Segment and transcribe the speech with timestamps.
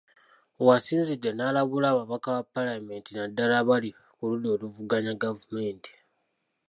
[0.65, 5.91] W’asinzidde n’alabula ababaka ba paalamenti naddala abali ku ludda oluvuganya gavumenti.